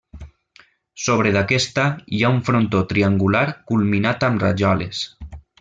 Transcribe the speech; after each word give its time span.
Sobre 1.07 1.33
d’aquesta 1.35 1.85
hi 2.19 2.23
ha 2.25 2.33
un 2.37 2.41
frontó 2.49 2.83
triangular 2.95 3.45
culminat 3.73 4.29
amb 4.31 4.47
rajoles. 4.49 5.05